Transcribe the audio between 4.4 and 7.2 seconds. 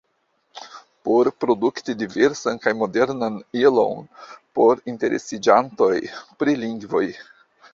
por interesiĝantoj pri lingvoj.